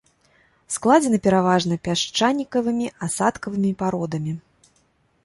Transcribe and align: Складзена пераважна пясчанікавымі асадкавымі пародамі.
Складзена 0.75 1.19
пераважна 1.27 1.77
пясчанікавымі 1.87 2.87
асадкавымі 3.09 3.71
пародамі. 3.83 4.33